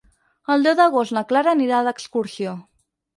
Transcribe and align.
El 0.53 0.63
deu 0.67 0.77
d'agost 0.79 1.13
na 1.17 1.21
Clara 1.31 1.53
anirà 1.57 1.83
d'excursió. 1.89 2.55